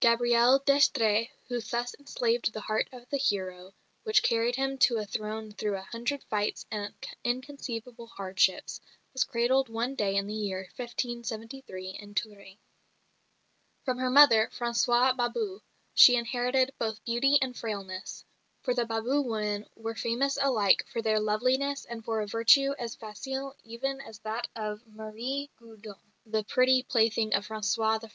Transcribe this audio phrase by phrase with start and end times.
[0.00, 5.04] Gabrielle d'Estrées who thus enslaved the heart of the hero, which carried him to a
[5.04, 8.80] throne through a hundred fights and inconceivable hardships,
[9.12, 12.56] was cradled one day in the year 1573 in Touraine.
[13.84, 15.60] From her mother, Françoise Babou,
[15.92, 18.24] she inherited both beauty and frailness;
[18.62, 22.94] for the Babou women were famous alike for their loveliness and for a virtue as
[22.94, 28.04] facile even as that of Marie Gaudin, the pretty plaything of François I.